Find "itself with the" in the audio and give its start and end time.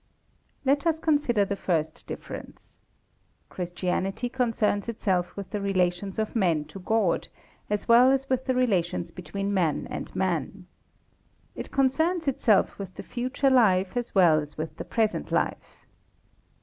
4.89-5.61, 12.27-13.03